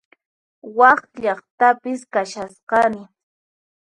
[0.77, 3.01] Wak llaqtapis kashasqani